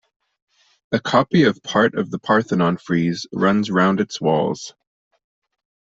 A 0.91 0.99
copy 0.99 1.43
of 1.43 1.61
part 1.61 1.93
of 1.93 2.09
the 2.09 2.17
Parthenon 2.17 2.77
frieze 2.77 3.27
runs 3.31 3.69
round 3.69 3.99
its 4.01 4.19
walls. 4.19 4.73